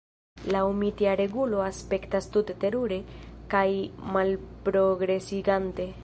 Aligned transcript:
Laŭ 0.53 0.61
mi 0.77 0.87
tia 1.01 1.11
regulo 1.19 1.59
aspektas 1.65 2.27
tute 2.37 2.55
terure 2.63 2.97
kaj 3.53 3.65
malprogresigante. 4.15 5.91